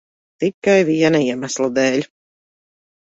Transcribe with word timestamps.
Tikai 0.43 0.79
viena 0.87 1.21
iemesla 1.25 1.69
dēļ. 1.75 2.07